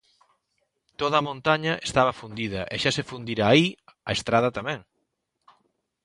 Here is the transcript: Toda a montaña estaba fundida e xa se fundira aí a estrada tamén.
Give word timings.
Toda 0.99 1.17
a 1.19 1.25
montaña 1.29 1.73
estaba 1.87 2.17
fundida 2.21 2.61
e 2.73 2.75
xa 2.83 2.91
se 2.97 3.07
fundira 3.09 3.43
aí 3.47 3.67
a 4.09 4.11
estrada 4.17 4.55
tamén. 4.57 4.79